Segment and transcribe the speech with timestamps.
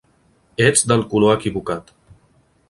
[0.69, 1.93] Ets del color equivocat.